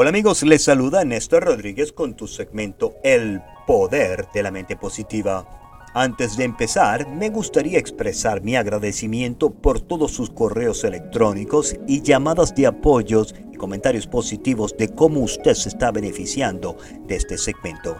[0.00, 5.44] Hola amigos, les saluda Néstor Rodríguez con tu segmento El Poder de la Mente Positiva.
[5.92, 12.54] Antes de empezar, me gustaría expresar mi agradecimiento por todos sus correos electrónicos y llamadas
[12.54, 16.76] de apoyos y comentarios positivos de cómo usted se está beneficiando
[17.08, 17.96] de este segmento.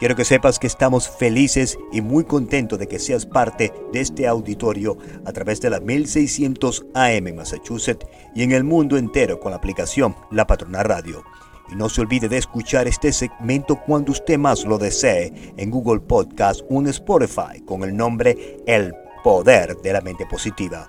[0.00, 4.26] Quiero que sepas que estamos felices y muy contentos de que seas parte de este
[4.26, 4.96] auditorio
[5.26, 9.58] a través de la 1600 AM en Massachusetts y en el mundo entero con la
[9.58, 11.22] aplicación La Patrona Radio.
[11.70, 16.00] Y no se olvide de escuchar este segmento cuando usted más lo desee en Google
[16.00, 20.88] Podcast o en Spotify con el nombre El Poder de la Mente Positiva.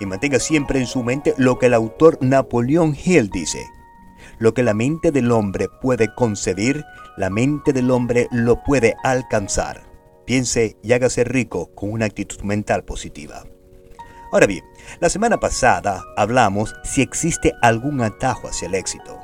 [0.00, 3.75] Y mantenga siempre en su mente lo que el autor Napoleón Hill dice.
[4.38, 6.84] Lo que la mente del hombre puede concebir,
[7.16, 9.82] la mente del hombre lo puede alcanzar.
[10.26, 13.44] Piense y hágase rico con una actitud mental positiva.
[14.32, 14.64] Ahora bien,
[15.00, 19.18] la semana pasada hablamos si existe algún atajo hacia el éxito.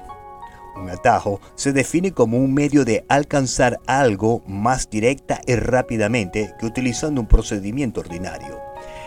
[0.77, 6.67] Un atajo se define como un medio de alcanzar algo más directa y rápidamente que
[6.67, 8.59] utilizando un procedimiento ordinario.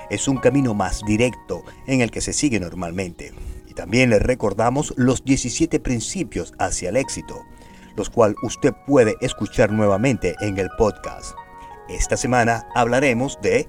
[0.09, 3.33] Es un camino más directo en el que se sigue normalmente.
[3.75, 7.43] También le recordamos los 17 principios hacia el éxito,
[7.95, 11.35] los cuales usted puede escuchar nuevamente en el podcast.
[11.89, 13.67] Esta semana hablaremos de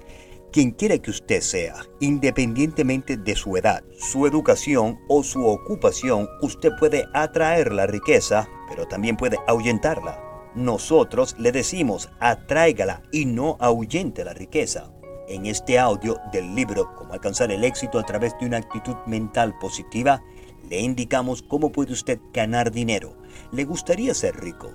[0.52, 6.70] quien quiera que usted sea, independientemente de su edad, su educación o su ocupación, usted
[6.78, 10.22] puede atraer la riqueza, pero también puede ahuyentarla.
[10.54, 14.90] Nosotros le decimos, atráigala y no ahuyente la riqueza.
[15.28, 19.58] En este audio del libro Cómo alcanzar el éxito a través de una actitud mental
[19.58, 20.22] positiva,
[20.70, 23.16] le indicamos cómo puede usted ganar dinero.
[23.50, 24.70] ¿Le gustaría ser rico?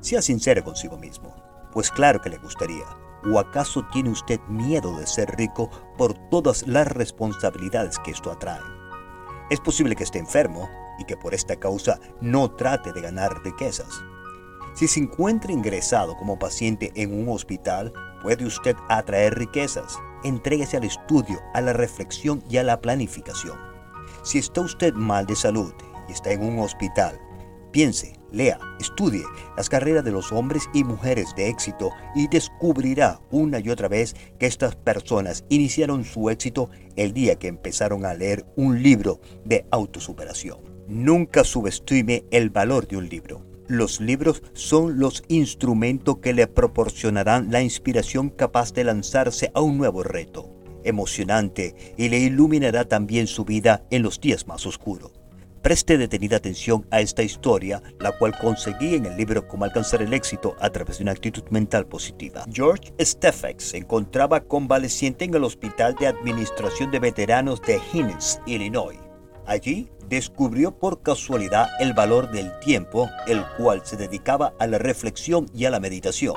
[0.00, 1.34] Sea sincero consigo mismo.
[1.72, 2.84] Pues claro que le gustaría.
[3.24, 8.60] ¿O acaso tiene usted miedo de ser rico por todas las responsabilidades que esto atrae?
[9.50, 13.90] Es posible que esté enfermo y que por esta causa no trate de ganar riquezas.
[14.74, 17.92] Si se encuentra ingresado como paciente en un hospital,
[18.22, 19.98] puede usted atraer riquezas.
[20.24, 23.58] Entréguese al estudio, a la reflexión y a la planificación.
[24.22, 25.72] Si está usted mal de salud
[26.08, 27.18] y está en un hospital,
[27.72, 29.24] piense, lea, estudie
[29.56, 34.14] las carreras de los hombres y mujeres de éxito y descubrirá una y otra vez
[34.38, 39.66] que estas personas iniciaron su éxito el día que empezaron a leer un libro de
[39.70, 40.58] autosuperación.
[40.86, 43.51] Nunca subestime el valor de un libro.
[43.72, 49.78] Los libros son los instrumentos que le proporcionarán la inspiración capaz de lanzarse a un
[49.78, 50.52] nuevo reto
[50.84, 55.12] emocionante y le iluminará también su vida en los días más oscuros.
[55.62, 60.12] Preste detenida atención a esta historia, la cual conseguí en el libro Cómo alcanzar el
[60.12, 62.44] éxito a través de una actitud mental positiva.
[62.52, 69.11] George Steffex se encontraba convaleciente en el Hospital de Administración de Veteranos de Hinds, Illinois.
[69.46, 75.50] Allí descubrió por casualidad el valor del tiempo, el cual se dedicaba a la reflexión
[75.54, 76.36] y a la meditación.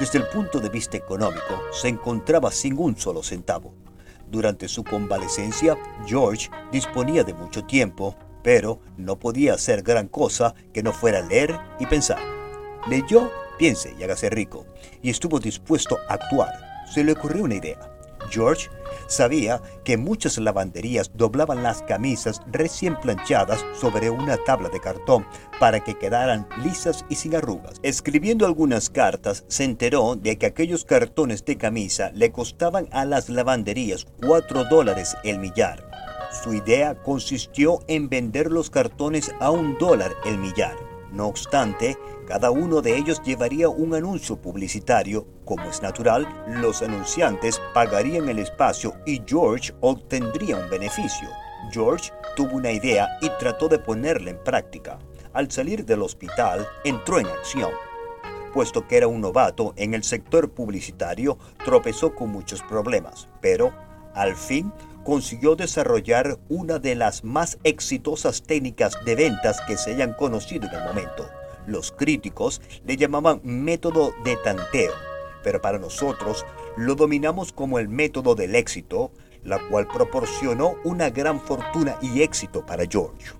[0.00, 3.74] Desde el punto de vista económico, se encontraba sin un solo centavo.
[4.28, 5.76] Durante su convalecencia,
[6.06, 11.58] George disponía de mucho tiempo, pero no podía hacer gran cosa que no fuera leer
[11.78, 12.18] y pensar.
[12.88, 14.66] Leyó, piense y hágase rico,
[15.00, 16.52] y estuvo dispuesto a actuar.
[16.92, 17.78] Se le ocurrió una idea.
[18.30, 18.68] George
[19.06, 25.26] sabía que muchas lavanderías doblaban las camisas recién planchadas sobre una tabla de cartón
[25.58, 27.80] para que quedaran lisas y sin arrugas.
[27.82, 33.28] Escribiendo algunas cartas, se enteró de que aquellos cartones de camisa le costaban a las
[33.28, 35.88] lavanderías 4 dólares el millar.
[36.42, 40.85] Su idea consistió en vender los cartones a un dólar el millar.
[41.16, 41.96] No obstante,
[42.28, 45.26] cada uno de ellos llevaría un anuncio publicitario.
[45.46, 51.26] Como es natural, los anunciantes pagarían el espacio y George obtendría un beneficio.
[51.72, 54.98] George tuvo una idea y trató de ponerla en práctica.
[55.32, 57.70] Al salir del hospital, entró en acción.
[58.52, 63.72] Puesto que era un novato en el sector publicitario, tropezó con muchos problemas, pero
[64.14, 64.70] al fin
[65.06, 70.74] consiguió desarrollar una de las más exitosas técnicas de ventas que se hayan conocido en
[70.74, 71.30] el momento.
[71.68, 74.92] Los críticos le llamaban método de tanteo,
[75.44, 76.44] pero para nosotros
[76.76, 79.12] lo dominamos como el método del éxito,
[79.44, 83.30] la cual proporcionó una gran fortuna y éxito para George.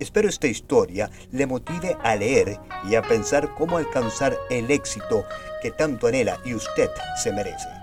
[0.00, 2.58] Espero esta historia le motive a leer
[2.90, 5.24] y a pensar cómo alcanzar el éxito
[5.62, 6.90] que tanto anhela y usted
[7.22, 7.73] se merece.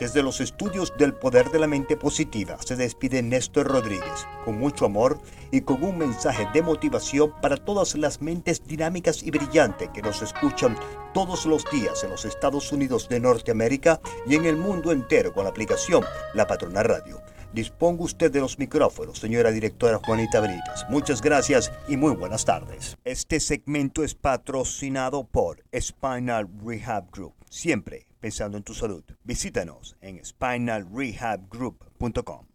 [0.00, 4.86] Desde los estudios del poder de la mente positiva se despide Néstor Rodríguez con mucho
[4.86, 5.20] amor
[5.50, 10.22] y con un mensaje de motivación para todas las mentes dinámicas y brillantes que nos
[10.22, 10.74] escuchan
[11.12, 15.44] todos los días en los Estados Unidos de Norteamérica y en el mundo entero con
[15.44, 17.20] la aplicación La Patrona Radio.
[17.52, 20.86] Disponga usted de los micrófonos, señora directora Juanita Benítez.
[20.88, 22.96] Muchas gracias y muy buenas tardes.
[23.04, 27.34] Este segmento es patrocinado por Spinal Rehab Group.
[27.50, 29.04] Siempre pensando en tu salud.
[29.24, 32.46] Visítanos en spinalrehabgroup.com.